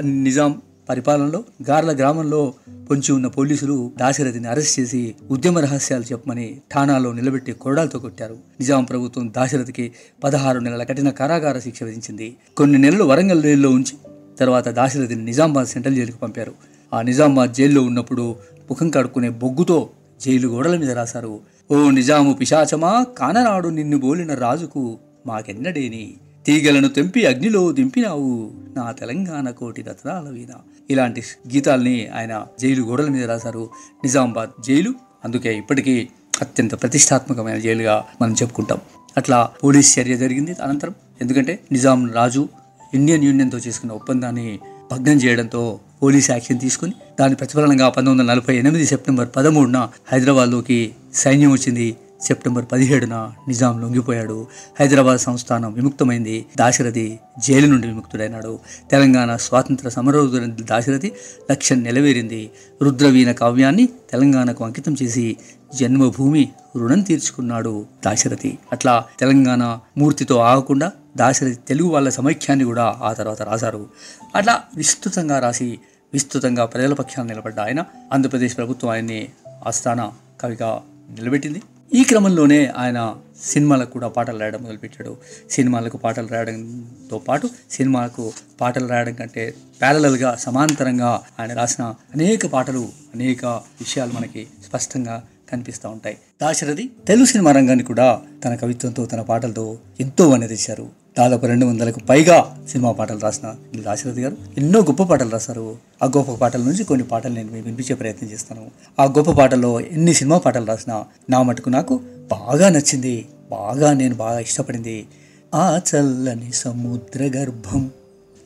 నిజాం 0.00 0.52
పరిపాలనలో 0.88 1.44
గార్ల 1.68 1.92
గ్రామంలో 1.92 2.54
పొంచి 2.90 3.12
ఉన్న 3.12 3.26
పోలీసులు 3.26 3.92
దాశరథిని 3.98 4.48
అరెస్ట్ 4.48 4.80
చేసి 4.80 5.14
ఉద్యమ 5.30 5.58
రహస్యాలు 5.58 6.02
చెప్పమని 6.02 6.60
ఠానాలో 6.74 7.12
నిలబెట్టి 7.12 7.52
కొరడాలతో 7.52 7.98
కొట్టారు. 7.98 8.32
నిజాం 8.32 8.84
ప్రభుత్వం 8.84 9.32
దాశరథికి 9.36 9.92
పదహారు 10.24 10.58
నెలల 10.58 10.82
కఠిన 10.82 11.10
కారాగార 11.10 11.58
శిక్ష 11.58 11.82
విధించింది. 11.82 12.36
కొన్ని 12.56 12.78
నెలలు 12.78 13.04
వరంగల్ 13.04 13.42
జైల్లో 13.42 13.70
ఉంచి 13.70 13.96
తర్వాత 14.40 14.68
దాశరథిని 14.68 15.24
నిజామాబాద్ 15.24 15.68
సెంట్రల్ 15.68 15.96
జైలుకు 15.96 16.16
పంపారు. 16.16 16.52
ఆ 16.94 17.02
నిజామాబాద్ 17.02 17.52
జైల్లో 17.52 17.82
ఉన్నప్పుడు 17.82 18.36
ముఖం 18.70 18.90
కడుక్కునే 18.90 19.28
బొగ్గుతో 19.28 19.90
జైలు 20.26 20.48
గోడల 20.48 20.76
మీద 20.76 20.90
రాశారు. 20.90 21.40
ఓ 21.70 21.90
నిజాము 21.90 22.32
పిశాచమా 22.32 23.06
కాననాడు 23.18 23.68
నిన్ను 23.68 23.98
బోలిన 23.98 24.34
రాజుకు 24.34 24.98
మాకెన్నడేని? 25.26 26.14
తీగలను 26.48 26.88
తెంపి 26.88 27.26
అగ్నిలో 27.26 27.72
దింపినావు. 27.72 28.50
నా 28.76 28.92
తెలంగాణ 28.92 29.50
కోటి 29.50 29.82
రత్నాల 29.82 30.28
వీణ 30.28 30.54
ఇలాంటి 30.90 31.22
గీతాల్ని 31.54 32.08
ఆయన 32.08 32.46
జైలు 32.60 32.82
గోడల 32.82 33.06
మీద 33.06 33.30
రాశారు. 33.30 33.70
నిజామాబాద్ 34.04 34.62
జైలు. 34.66 34.94
అందుకే 35.24 35.56
ఇప్పటికీ 35.56 36.08
అత్యంత 36.42 36.82
ప్రతిష్టాత్మకమైన 36.82 37.58
జైలుగా 37.58 38.04
మనం 38.22 38.32
చెప్పుకుంటాం. 38.32 38.78
అట్లా 39.16 39.50
పోలీస్ 39.64 39.98
చర్య 39.98 40.16
జరిగింది 40.16 40.52
అనంతరం. 40.52 40.94
ఎందుకంటే 41.20 41.58
నిజాం 41.72 42.12
రాజు 42.12 42.48
ఇండియన్ 42.94 43.24
యూనియన్తో 43.24 43.58
చేసుకున్న 43.58 43.92
ఒప్పందాన్ని 43.92 44.58
భగ్నం 44.92 45.16
చేయడంతో 45.16 45.80
పోలీస్ 46.02 46.30
యాక్షన్ 46.30 46.60
తీసుకుని 46.60 46.92
దాని 47.20 47.34
ప్రతిఫలనంగా 47.34 47.88
పంతొమ్మిది 47.88 48.30
వందల 48.30 48.40
నలభై 48.40 48.56
ఎనిమిది 48.56 48.86
సెప్టెంబర్ 48.86 49.28
పదమూడున 49.36 49.88
హైదరాబాద్లోకి 50.12 50.94
సైన్యం 51.14 51.52
వచ్చింది. 51.52 51.96
సెప్టెంబర్ 52.22 52.64
పదిహేడున 52.72 53.32
నిజాం 53.48 53.80
లొంగిపోయాడు. 53.80 54.46
హైదరాబాద్ 54.80 55.20
సంస్థానం 55.20 55.72
విముక్తమైంది. 55.72 56.46
దాశరథి 56.58 57.20
జైలు 57.38 57.66
నుండి 57.66 57.86
విముక్తుడైనాడు. 57.86 58.58
తెలంగాణ 58.90 59.36
స్వాతంత్ర 59.36 59.88
సమరోధుల 59.88 60.44
దాశరథి 60.60 61.12
లక్ష్యం 61.50 61.82
నెలవేరింది. 61.82 62.50
రుద్రవీణ 62.82 63.32
కావ్యాన్ని 63.32 63.88
తెలంగాణకు 64.10 64.64
అంకితం 64.64 64.96
చేసి 65.02 65.36
జన్మభూమి 65.74 66.48
రుణం 66.76 67.00
తీర్చుకున్నాడు 67.00 67.86
దాశరథి. 68.06 68.58
అట్లా 68.72 69.04
తెలంగాణ 69.20 69.78
మూర్తితో 69.98 70.38
ఆగకుండా 70.38 70.92
దాశరథి 71.16 71.54
తెలుగు 71.54 71.88
వాళ్ళ 71.88 72.08
సమైక్యాన్ని 72.08 72.64
కూడా 72.64 72.96
ఆ 73.02 73.12
తర్వాత 73.12 73.42
రాశారు. 73.42 73.88
అట్లా 74.34 74.60
విస్తృతంగా 74.74 75.38
రాసి 75.38 75.78
విస్తృతంగా 76.12 76.64
ప్రజల 76.64 76.94
పక్షాన్ని 76.94 77.34
నిలబడ్డ 77.34 77.60
ఆయన 77.60 77.84
ఆంధ్రప్రదేశ్ 78.12 78.56
ప్రభుత్వం 78.56 78.90
ఆయన్ని 78.90 79.28
ఆస్థాన 79.66 80.10
కవిగా 80.40 80.82
నిలబెట్టింది. 81.10 81.62
ఈ 81.94 82.04
క్రమంలోనే 82.04 82.66
ఆయన 82.66 83.16
సినిమాలకు 83.44 83.90
కూడా 83.90 84.08
పాటలు 84.08 84.38
రాయడం 84.38 84.62
మొదలుపెట్టాడు. 84.62 85.16
సినిమాలకు 85.50 85.96
పాటలు 85.96 86.26
రాయడంతో 86.26 87.18
పాటు 87.18 87.50
సినిమాలకు 87.70 88.32
పాటలు 88.60 88.86
రాయడం 88.86 89.14
కంటే 89.14 89.54
ప్యారలల్గా 89.80 90.36
సమాంతరంగా 90.36 91.22
ఆయన 91.40 91.52
రాసిన 91.54 91.84
అనేక 91.84 92.46
పాటలు 92.46 92.88
అనేక 93.14 93.44
విషయాలు 93.80 94.12
మనకి 94.12 94.46
స్పష్టంగా 94.66 95.16
కనిపిస్తూ 95.50 95.88
ఉంటాయి. 95.88 96.16
దాశరథి 96.42 96.90
తెలుగు 97.06 97.24
సినిమా 97.24 97.52
రంగాన్ని 97.52 97.84
కూడా 97.84 98.20
తన 98.44 98.54
కవిత్వంతో 98.54 99.06
తన 99.06 99.20
పాటలతో 99.20 99.78
ఎంతో 100.00 100.28
వన్నెదించారు 100.30 100.86
దాదాపు 101.18 101.46
రెండు 101.46 101.66
వందలకు 101.66 102.00
పైగా 102.00 102.64
సినిమా 102.68 102.92
పాటలు 102.92 103.18
రాసిన 103.18 103.54
దాశరథి 103.80 104.22
గారు. 104.22 104.36
ఎన్నో 104.58 104.80
గొప్ప 104.80 105.02
పాటలు 105.02 105.30
రాశారు. 105.30 105.76
ఆ 106.02 106.06
గొప్ప 106.06 106.32
పాటల 106.32 106.60
నుంచి 106.60 106.84
కొన్ని 106.84 107.06
పాటలు 107.06 107.34
నేను 107.34 107.52
మీకు 107.52 107.64
వినిపించే 107.64 107.94
ప్రయత్నం 107.94 108.30
చేస్తాను. 108.30 108.70
ఆ 109.00 109.04
గొప్ప 109.04 109.30
పాటల్లో 109.30 109.80
ఎన్ని 109.80 110.14
సినిమా 110.14 110.38
పాటలు 110.38 110.66
రాసినా 110.66 111.04
నా 111.30 111.42
మటుకు 111.42 111.68
నాకు 111.68 112.00
బాగా 112.30 112.68
నచ్చింది. 112.68 113.26
బాగా 113.50 113.92
నేను 113.92 114.14
బాగా 114.14 114.38
ఇష్టపడింది. 114.38 115.06
ఆ 115.54 115.80
చల్లని 115.94 116.52
సముద్ర 116.52 117.22
గర్భం 117.36 117.90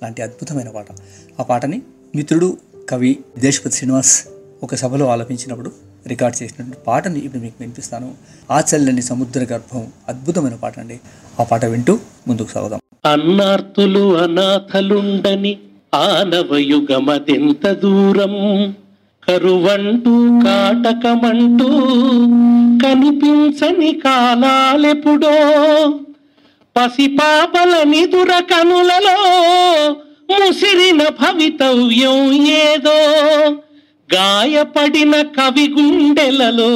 లాంటి 0.03 0.23
అద్భుతమైన 0.23 0.69
పాట. 0.69 0.87
ఆ 1.41 1.43
పాటని 1.43 1.83
మిత్రుడు 2.17 2.57
కవి 2.91 3.19
దేశపతి 3.39 3.75
శ్రీనివాస్ 3.75 4.25
ఒక 4.63 4.75
సభలో 4.75 5.07
ఆలపించినప్పుడు 5.07 5.73
రికార్డ్ 6.07 6.43
చేసినటువంటి 6.43 6.79
పాటని 6.87 7.19
ఇప్పుడు 7.19 7.43
మీకు 7.43 7.55
వినిపిస్తాను. 7.61 8.15
ఆచల్లని 8.51 9.03
సముద్ర 9.03 9.41
గర్భం 9.41 9.87
అద్భుతమైన 10.09 10.55
పాట 10.55 10.79
అండి. 10.79 11.01
ఆ 11.41 11.43
పాట 11.43 11.65
వింటూ 11.65 11.99
ముందుకు 12.29 12.49
సాగుదాం. 12.51 12.81
అన్నార్తులు 13.05 14.19
అనాథలుండని 14.19 15.59
ఆనవయుగమదెంత 15.95 17.67
దూరం? 17.67 18.75
కరువంటూ 19.29 20.41
కాటకమంటూ 20.45 21.67
కనిపించని 22.85 24.01
కాలాలెప్పుడో? 24.05 25.31
పసిపాపలని 26.77 28.07
దురకనులలో 28.07 29.19
ముసిరిన 30.47 31.09
భవితవ్యం 31.09 32.33
ఏదో? 32.47 32.99
గాయపడిన 34.15 35.15
కవి 35.21 35.67
గుండెలలో 35.69 36.73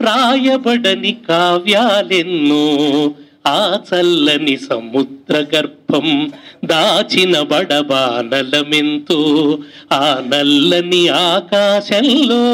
రాయబడని 0.00 1.16
కావ్యాలెన్నో 1.28 2.64
ఆ 3.46 3.78
చల్లని 3.88 4.56
సముద్ర 4.56 5.34
గర్భం 5.56 6.32
దాచిన 6.64 7.40
బడబానలమెంతో 7.40 9.20
ఆ 9.92 10.04
నల్లని 10.34 11.08
ఆకాశంలో 11.08 12.44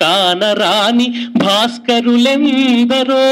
కానరాని 0.00 1.08
భాస్కరులెందరో 1.36 3.24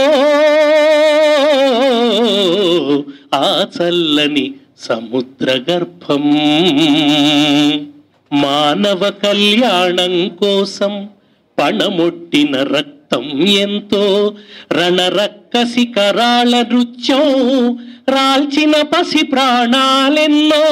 ఆ 3.35 3.67
చల్లని 3.77 4.47
సముద్ర 4.79 5.49
గర్భం. 5.71 6.25
మానవ 8.43 9.11
కళ్యాణం 9.23 10.29
కోసం 10.37 10.93
పణమొట్టిన 11.59 12.57
రక్తం 12.63 13.25
ఎంతో 13.57 14.05
రణరక్కసి 14.73 15.85
కరాళ 15.87 16.63
నృత్యం 16.63 17.27
రాల్చిన 18.09 18.83
పసి 18.83 19.23
ప్రాణాలెన్నో 19.25 20.65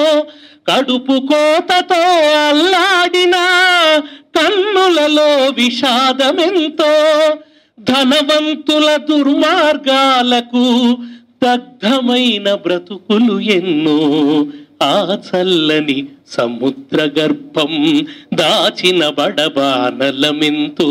కడుపు 0.69 1.16
కోతతో 1.31 2.02
అల్లాడిన 2.49 3.37
కన్నులలో 4.37 5.31
విషాదమెంతో 5.57 6.92
ధనవంతుల 7.78 8.97
దుర్మార్గాలకు 9.09 10.66
దగ్ధమైన 11.45 12.54
బ్రతుకులు 12.54 13.40
ఎన్నో. 13.57 13.99
ఆ 14.83 14.91
చల్లని 15.27 15.99
సముద్ర 16.31 16.99
గర్భం 17.19 17.73
దాచిన 18.35 19.03
బడబానలమెంతో 19.19 20.89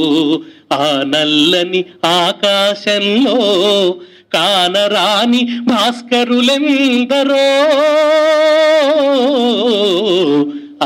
ఆ 0.74 0.86
నల్లని 1.14 1.82
ఆకాశంలో 2.16 3.38
కానరాని 4.36 5.42
భాస్కరులెందరో 5.70 7.46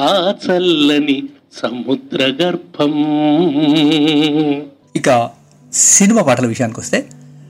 ఆ 0.01 0.11
చల్లని 0.45 1.17
సముద్ర 1.57 2.21
గర్భం 2.41 2.93
ఇక 4.95 5.09
సినిమా 5.73 6.21
పాటల 6.21 6.47
విషయానికి 6.47 6.79
వస్తే 6.79 6.99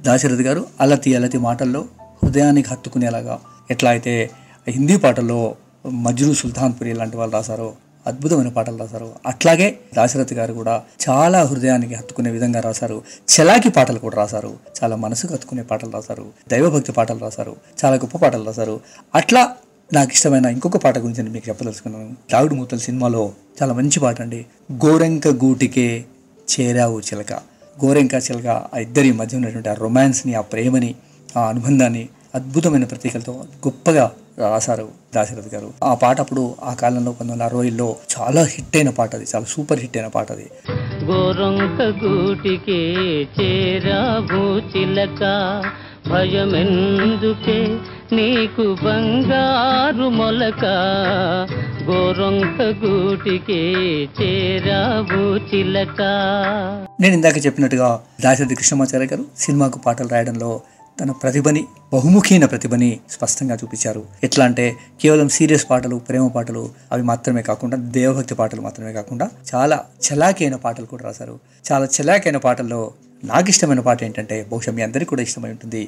దాశరథి 0.05 0.43
గారు 0.43 0.61
అలతి 0.81 1.11
అలతి 1.15 1.37
మాటల్లో 1.39 1.81
హృదయానికి 2.23 2.69
హత్తుకునేలాగా 2.69 3.35
ఎట్లా 3.69 3.89
అయితే 3.89 4.13
హిందీ 4.71 4.97
పాటల్లో 4.97 5.55
మజ్రు 5.91 6.33
సుల్తాన్పురి 6.33 6.93
లాంటి 6.93 7.17
వాళ్ళు 7.17 7.35
రాశారు 7.35 7.73
అద్భుతమైన 8.07 8.49
పాటలు 8.49 8.77
రాశారు. 8.77 9.11
అట్లాగే 9.25 9.79
దాశరథి 9.95 10.35
గారు 10.35 10.53
కూడా 10.53 10.83
చాలా 11.09 11.43
హృదయానికి 11.43 11.93
హత్తుకునే 11.93 12.31
విధంగా 12.31 12.59
రాశారు. 12.59 13.01
చలాకి 13.19 13.69
పాటలు 13.69 13.99
కూడా 13.99 14.15
రాశారు. 14.15 14.57
చాలా 14.83 14.95
మనసుకు 14.95 15.33
హత్తుకునే 15.33 15.61
పాటలు 15.61 15.91
రాశారు. 15.91 16.25
దైవభక్తి 16.49 16.91
పాటలు 16.91 17.19
రాశారు. 17.19 17.55
చాలా 17.85 17.95
గొప్ప 17.95 18.17
పాటలు 18.17 18.43
రాశారు. 18.43 18.79
అట్లా 19.15 19.55
నాకు 19.93 20.11
ఇష్టమైన 20.11 20.45
ఇంకొక 20.45 20.77
పాట 20.77 20.97
గురించి 20.97 21.17
నేను 21.17 21.31
మీకు 21.31 21.49
చెప్పదలుచుకున్నాను. 21.49 22.15
దావుడు 22.33 22.55
మూతల 22.55 22.77
సినిమాలో 22.77 23.31
చాలా 23.61 23.73
మంచి 23.73 23.99
పాట 23.99 24.21
అండి. 24.21 24.45
గోరెంక 24.71 25.27
గూటికే 25.27 26.05
చేరావు 26.59 26.99
చిలక. 26.99 27.33
గోరెంక 27.85 28.13
చిలక 28.13 28.47
ఆ 28.47 28.77
ఇద్దరి 28.77 29.11
మధ్య 29.11 29.37
ఉన్నటువంటి 29.37 29.69
ఆ 29.69 29.73
రొమాన్స్ని 29.73 30.33
ఆ 30.33 30.41
ప్రేమని 30.41 30.95
ఆ 31.37 31.49
అనుబంధాన్ని 31.49 32.09
అద్భుతమైన 32.35 32.83
ప్రతీకలతో 32.83 33.33
గొప్పగా 33.33 34.11
రాశారు 34.39 34.87
దాశరథి 35.15 35.55
గారు. 35.55 35.73
ఆ 35.83 35.93
పాట 35.93 36.19
అప్పుడు 36.19 36.55
ఆ 36.63 36.73
కాలంలో 36.73 37.11
పంతొమ్మిది 37.11 37.43
వందల 37.43 37.43
అరవైలో 37.43 37.95
చాలా 38.15 38.41
హిట్ 38.41 38.75
అయిన 38.75 38.89
పాట 38.89 39.15
అది 39.15 39.25
చాలా 39.35 39.45
సూపర్ 39.49 39.79
హిట్ 39.79 39.97
అయిన 39.97 40.07
పాట 40.07 40.31
అది. 40.31 40.49
గోరొంక 41.03 42.05
గూటికే 42.05 42.79
చేరావు 43.39 44.77
చిలక 44.77 45.21
భయమెందుకే 46.09 47.79
నీకు 48.15 48.75
బంగారు 48.83 50.09
మొలక? 50.09 50.65
గోరొంక 51.83 52.61
గూటికే 52.61 53.73
చేరావు 54.21 55.55
చిలక. 55.55 56.01
నేను 57.01 57.13
ఇందాక 57.13 57.45
చెప్పినట్టుగా 57.45 57.99
దాశరథి 58.21 58.55
కృష్ణమాచార్య 58.55 59.05
గారు 59.05 59.25
సినిమాకు 59.37 59.79
పాటలు 59.79 60.07
రాయడంలో 60.07 60.61
తన 61.01 61.11
ప్రతిభని 61.11 61.65
బహుముఖీన 61.93 62.45
ప్రతిభని 62.45 62.99
స్పష్టంగా 63.09 63.55
చూపించారు. 63.55 64.05
ఎట్లా 64.23 64.45
అంటే 64.45 64.75
కేవలం 65.01 65.29
సీరియస్ 65.29 65.69
పాటలు 65.69 65.95
ప్రేమ 65.95 66.27
పాటలు 66.27 66.69
అవి 66.91 67.03
మాత్రమే 67.03 67.41
కాకుండా 67.41 67.77
దేవభక్తి 67.77 68.35
పాటలు 68.35 68.61
మాత్రమే 68.61 68.93
కాకుండా 68.93 69.29
చాలా 69.55 69.83
చలాకైన 70.07 70.55
పాటలు 70.55 70.85
కూడా 70.85 71.03
రాశారు. 71.03 71.39
చాలా 71.71 71.87
చలాకైన 72.01 72.37
పాటల్లో 72.37 72.91
నాకు 73.23 73.49
ఇష్టమైన 73.49 73.79
పాట 73.79 74.03
ఏంటంటే 74.03 74.45
బహుశా 74.51 74.71
మీ 74.71 74.81
అందరికీ 74.81 75.05
కూడా 75.05 75.21
ఇష్టమై 75.21 75.49
ఉంటుంది. 75.49 75.87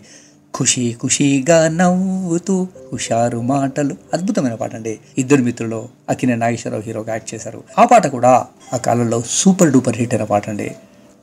ఖుషి 0.60 0.96
ఖుషిగా 1.04 1.68
నవ్వుతూ 1.68 2.68
హుషారు 2.94 3.42
మాటలు. 3.42 3.96
అద్భుతమైన 4.14 4.56
పాట 4.56 4.76
అండి. 4.76 5.00
ఇద్దరు 5.18 5.42
మిత్రులు 5.42 5.90
అకినే 6.10 6.36
నాగేశ్వరరావు 6.36 6.84
హీరోగా 6.84 7.12
యాక్ట్ 7.12 7.34
చేశారు. 7.34 7.64
ఆ 7.80 7.86
పాట 7.86 8.08
కూడా 8.08 8.46
ఆ 8.74 8.78
కాలంలో 8.78 9.24
సూపర్ 9.30 9.72
డూపర్ 9.72 9.98
హిట్ 9.98 10.14
అయిన 10.14 10.24
పాట 10.24 10.50
అండి. 10.50 10.76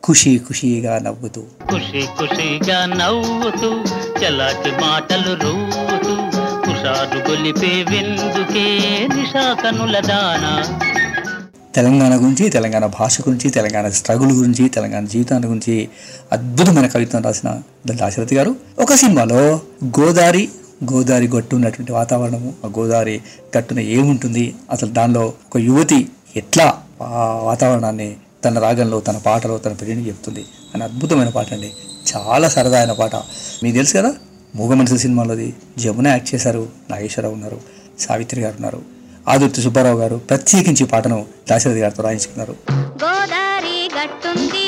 ఖుషి 0.08 0.40
ఖుషిగా 0.48 0.98
నవ్వుతూ. 0.98 1.42
ఖుషి 1.72 2.06
ఖుషిగా 2.20 2.86
నవ్వుతూ 2.86 3.70
చలాకి 4.20 4.70
మాటలు 4.70 5.32
రూతూ 5.34 6.14
హుషారు 6.66 7.30
గొలిపే 7.30 7.86
విందుకే 7.90 8.66
నిషా 9.14 9.52
కనుల 9.52 10.00
దానా. 10.00 10.78
తెలంగాణ 11.74 12.16
గురించి 12.16 12.48
తెలంగాణ 12.48 12.86
భాష 12.86 13.20
గురించి 13.20 13.50
తెలంగాణ 13.50 13.88
స్ట్రగుల్ 13.88 14.32
గురించి 14.32 14.68
తెలంగాణ 14.68 15.04
జీవితాన్ని 15.04 15.48
గురించి 15.48 15.88
అద్భుతమైన 16.32 16.86
కవిత్వం 16.86 17.22
రాసిన 17.22 17.60
దాశరథి 17.86 18.34
గారు. 18.34 18.56
ఒక 18.78 18.94
సినిమాలో 18.94 19.60
గోదావరి 19.84 20.48
గోదావరి 20.92 21.28
గట్టు 21.28 21.56
ఉన్నటువంటి 21.56 21.92
వాతావరణము 21.92 22.54
ఆ 22.64 22.68
గోదావరి 22.78 23.20
గట్టున 23.58 23.80
ఏముంటుంది? 23.80 24.54
అసలు 24.70 24.88
దానిలో 24.88 25.20
ఒక 25.20 25.56
యువతి 25.58 26.08
ఎట్లా 26.36 26.74
ఆ 27.02 27.40
వాతావరణాన్ని 27.42 28.16
తన 28.44 28.58
రాగంలో 28.58 28.98
తన 29.00 29.18
పాటలో 29.24 29.56
తన 29.58 29.72
పెళ్ళిని 29.72 30.04
చెప్తుంది 30.08 30.44
అని 30.74 30.82
అద్భుతమైన 30.82 31.30
పాట 31.30 31.52
అండి 31.52 31.70
చాలా 32.10 32.48
సరదా 32.48 32.78
అయిన 32.78 32.92
పాట 32.92 33.16
మీకు 33.62 33.74
తెలుసు 33.76 33.94
కదా 33.98 34.10
మూగ 34.56 34.74
మనుషుల 34.74 34.98
సినిమాలోది 34.98 35.48
జమున 35.78 36.08
యాక్ట్ 36.08 36.28
చేశారు 36.34 36.64
నాగేశ్వరరావు 36.90 37.34
ఉన్నారు 37.34 37.58
సావిత్రి 37.98 38.42
గారు 38.42 38.56
ఉన్నారు 38.56 38.80
ఆదుర్తి 39.28 39.60
సుబ్బారావు 39.62 39.98
గారు 39.98 40.16
ప్రత్యేకించి 40.30 40.86
పాటను 40.86 41.20
దాశరథి 41.50 41.80
గారితో 41.80 42.02
రాయించుకున్నారు 42.02 42.56
గట్టుంది 43.96 44.64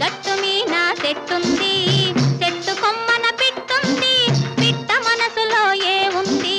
గట్టు 0.00 0.32
మీన 0.42 0.74
కొమ్మన 2.82 3.26
పిట్టుంది 3.40 4.14
పిట్ట 4.60 4.88
మనసులో 5.06 5.62
ఏముంది 5.92 6.58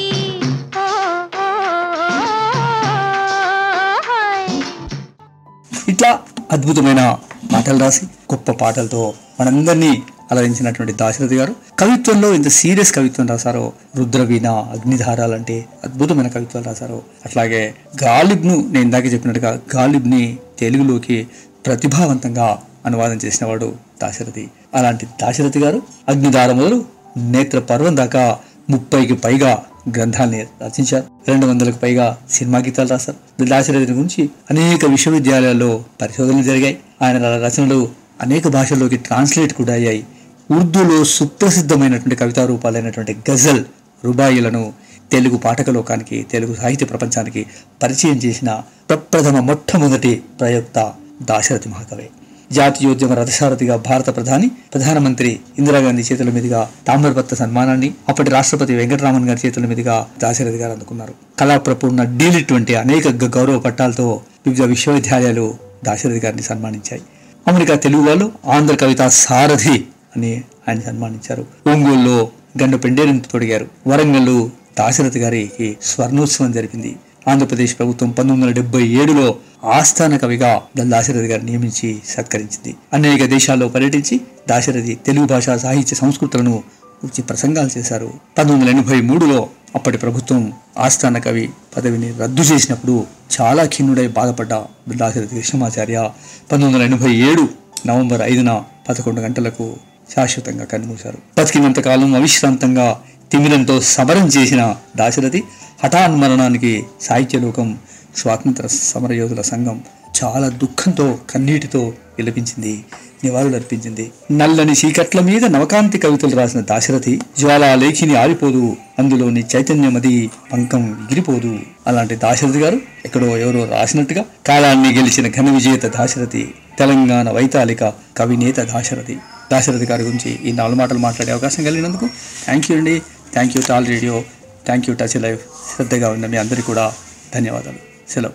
ఇట్లా 5.88 6.12
అద్భుతమైన 6.52 7.18
పాటలు 7.54 7.80
రాసి 7.80 8.06
గొప్ప 8.06 8.52
పాటలతో 8.52 9.14
మనందరినీ 9.40 10.04
అలరించినటువంటి 10.32 10.94
దాశరథి 10.94 11.36
గారు. 11.36 11.56
కవిత్వంలో 11.80 12.34
ఇంత 12.34 12.48
సీరియస్ 12.48 12.96
కవిత్వం 12.96 13.28
రాశారో 13.28 13.74
రుద్రవీణ 13.96 14.48
అగ్నిధార 14.48 15.26
లాంటి 15.26 15.66
అద్భుతమైన 15.84 16.28
కవిత్వాలు 16.28 16.66
రాశారు. 16.66 17.02
అట్లాగే 17.26 17.76
గాలిబ్ను 18.04 18.56
నేను 18.56 18.86
ఇందాక 18.86 19.06
చెప్పినట్టుగా 19.06 19.60
గాలిబ్ని 19.76 20.38
తెలుగులోకి 20.60 21.28
ప్రతిభావంతంగా 21.66 22.60
అనువాదం 22.86 23.20
చేసిన 23.26 23.48
వాడు 23.48 23.74
దాశరథి. 24.02 24.50
అలాంటి 24.76 25.06
దాశరథి 25.06 25.60
గారు 25.60 25.82
అగ్నిధార 26.10 26.52
మొదలు 26.52 26.86
నేత్ర 27.18 27.60
పర్వం 27.60 27.98
దాకా 27.98 28.40
ముప్పైకి 28.70 29.14
పైగా 29.14 29.64
గ్రంథాన్ని 29.90 30.42
రచించారు. 30.42 31.04
రెండు 31.28 31.46
వందలకు 31.46 31.78
పైగా 31.78 32.18
సినిమా 32.32 32.60
గీతాలు 32.60 32.88
రాశారు. 32.88 33.46
దాశరథి 33.46 33.92
గురించి 33.92 34.30
అనేక 34.52 34.86
విశ్వవిద్యాలయాల్లో 34.86 35.84
పరిశోధనలు 36.02 36.44
జరిగాయి. 36.44 36.80
ఆయన 37.02 37.18
రచనలు 37.18 37.90
అనేక 38.22 38.48
భాషల్లోకి 38.48 38.98
ట్రాన్స్లేట్ 38.98 39.54
కూడా 39.54 39.74
అయ్యాయి. 39.74 40.06
ఉర్దూలో 40.52 41.04
సుప్రసిద్ధమైనటువంటి 41.04 42.16
కవితా 42.16 42.46
రూపాలైనటువంటి 42.46 43.18
గజల్ 43.32 43.66
రుబాయిలను 44.06 44.74
తెలుగు 45.12 45.38
పాఠక 45.38 45.70
లోకానికి 45.70 46.26
తెలుగు 46.32 46.56
సాహిత్య 46.56 46.86
ప్రపంచానికి 46.86 47.46
పరిచయం 47.84 48.18
చేసిన 48.18 48.62
ప్రప్రథమ 48.90 49.40
మొట్టమొదటి 49.40 50.24
ప్రయోక్త 50.40 50.94
దాశరథి 51.22 51.70
మహాకవి. 51.70 52.10
జాతీయోద్యమ 52.54 53.14
రథసారథిగా 53.14 53.76
భారత 53.76 54.16
ప్రధాని 54.16 54.48
ప్రధానమంత్రి 54.48 55.40
ఇందిరాగాంధీ 55.60 56.02
చేతుల 56.02 56.30
మీదుగా 56.30 56.70
తామ్రపత్ర 56.88 57.36
సన్మానాన్ని 57.36 57.94
అప్పటి 58.10 58.32
రాష్ట్రపతి 58.32 58.76
వెంకటరామన్ 58.76 59.30
గారి 59.30 59.48
చేతుల 59.48 59.66
మీదుగా 59.66 60.08
దాశరథి 60.22 60.58
గారు 60.58 60.72
అందుకున్నారు. 60.72 61.14
కళాప్రపూర్ణ 61.40 62.04
డీలిట్ 62.04 62.52
వంటి 62.52 62.76
అనేక 62.76 63.08
గౌరవ 63.08 63.60
పట్టాలతో 63.60 64.22
వివిధ 64.48 64.62
విశ్వవిద్యాలయాలు 64.62 65.56
దాశరథి 65.86 66.20
గారిని 66.20 66.44
సన్మానించాయి. 66.44 67.02
అమెరికా 67.48 67.76
తెలుగు 67.76 68.02
వాళ్ళు 68.02 68.32
ఆంధ్ర 68.46 68.76
కవిత 68.76 69.08
సారథి 69.08 69.86
అని 70.16 70.44
ఆయన 70.70 70.80
సన్మానించారు. 70.80 71.46
ఒంగోలులో 71.68 72.30
గండు 72.64 72.78
పెండేరుని 72.78 73.20
తొడిగారు. 73.20 73.68
వరంగల్లో 73.88 74.50
దాశరథి 74.80 75.20
గారికి 75.20 75.78
స్వర్ణోత్సవం 75.84 76.52
జరిపింది. 76.52 76.96
ఆంధ్రప్రదేశ్ 77.28 77.78
ప్రభుత్వం 77.78 78.10
పంతొమ్మిది 78.10 78.42
వందల 78.42 78.62
డెబ్బై 78.62 78.88
ఏడులో 78.88 79.36
ఆస్థాన 79.64 80.18
కవిగా 80.18 80.62
దాశరథి 80.78 81.28
గారు 81.28 81.44
నియమించి 81.44 82.02
సత్కరించింది. 82.10 82.76
అనేక 82.94 83.26
దేశాల్లో 83.26 83.68
పర్యటించి 83.68 84.22
దాశరథి 84.50 84.98
తెలుగు 85.06 85.26
భాష 85.26 85.50
సాహిత్య 85.50 85.96
సంస్కృతులను 85.96 86.52
గురించి 86.52 87.22
ప్రసంగాలు 87.22 87.70
చేశారు. 87.78 88.14
పంతొమ్మిది 88.38 88.72
వందల 88.72 88.80
ఎనభై 88.80 89.02
మూడులో 89.02 89.50
అప్పటి 89.76 89.98
ప్రభుత్వం 89.98 90.54
ఆస్థాన 90.78 91.18
కవి 91.18 91.50
పదవిని 91.78 92.12
రద్దు 92.12 92.42
చేసినప్పుడు 92.42 93.06
చాలా 93.42 93.66
ఖిన్నుడై 93.66 94.08
బాధపడ్డ 94.08 94.54
దాశరథి 94.94 95.36
కృష్ణమాచార్య 95.36 96.10
పంతొమ్మిది 96.52 96.74
వందల 96.74 96.94
ఎనభై 96.94 97.16
ఏడు 97.16 97.50
నవంబర్ 97.88 98.22
ఐదున 98.22 98.62
పదకొండు 98.90 99.22
గంటలకు 99.22 99.76
శాశ్వతంగా 100.16 100.66
కన్నుమూశారు. 100.66 101.18
బతికినంతకాలం 101.38 102.16
అవిశ్రాంతంగా 102.16 103.02
తిమిరంతో 103.32 103.82
సమరం 103.82 104.28
చేసిన 104.28 104.76
దాశరథి 104.98 105.44
హఠాన్మరణానికి 105.84 106.84
సాహిత్యలోకం 107.02 107.78
స్వాతంత్ర 108.16 108.68
సమరయోధుల 108.68 109.42
సంఘం 109.42 109.82
చాలా 110.24 110.50
దుఃఖంతో 110.50 111.20
కన్నీటితో 111.30 111.94
విలపించింది 112.18 112.86
నివాళులర్పించింది. 113.24 114.12
నల్లని 114.32 114.72
చీకట్ల 114.72 115.20
మీద 115.20 115.46
నవకాంతి 115.46 115.98
కవితలు 115.98 116.36
రాసిన 116.36 116.62
దాశరథి 116.62 117.20
జ్వాలా 117.40 117.76
లేఖిని 117.76 118.16
ఆరిపోదు 118.16 118.76
అందులోని 119.00 119.44
చైతన్యమది 119.56 120.30
పంకం 120.54 120.84
ఎగిరిపోదు 120.92 121.60
అలాంటి 121.88 122.16
దాశరథి 122.16 122.60
గారు 122.60 122.82
ఎక్కడో 123.06 123.38
ఎవరో 123.38 123.66
రాసినట్టుగా 123.66 124.26
కాలాన్ని 124.48 124.96
గెలిచిన 124.98 125.28
ఘన 125.28 125.54
విజేత 125.54 125.86
దాశరథి 125.86 126.52
తెలంగాణ 126.80 127.30
వైతాళిక 127.30 127.94
కవినేత 128.18 128.60
దాశరథి. 128.60 129.18
దాశరథి 129.52 129.86
గారి 129.86 130.04
గురించి 130.04 130.40
ఈ 130.46 130.52
నాలుగు 130.52 130.76
మాటలు 130.76 130.98
మాట్లాడే 130.98 131.32
అవకాశం 131.32 131.64
కలిగినందుకు 131.64 132.08
థ్యాంక్ 132.46 132.72
యూ 132.72 132.78
అండి. 132.78 133.02
Thank 133.34 133.58
you 133.58 133.64
TAL 133.68 133.88
radio 133.88 134.24
thank 134.67 134.89
you 134.89 134.95
touch 134.95 135.17
life 135.27 135.41
శ్రద్ధగా 135.69 136.11
ఉన్న 136.17 136.27
మీ 136.27 136.37
అందరికీ 136.37 136.67
కూడా 136.73 136.93
ధన్యవాదాలు 137.37 137.79
సెలవు 138.09 138.35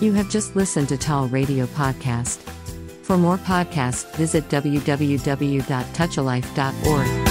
You 0.00 0.12
have 0.12 0.28
just 0.28 0.54
listened 0.54 0.88
to 0.88 0.98
Tall 0.98 1.28
Radio 1.30 1.66
Podcast. 1.76 2.40
For 3.02 3.16
more 3.18 3.38
podcasts, 3.46 4.04
visit 4.16 4.44
www.touchalife.org. 4.50 7.27